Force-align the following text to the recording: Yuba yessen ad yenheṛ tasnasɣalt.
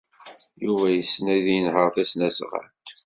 Yuba 0.63 0.87
yessen 0.91 1.25
ad 1.35 1.45
yenheṛ 1.51 1.87
tasnasɣalt. 1.95 2.87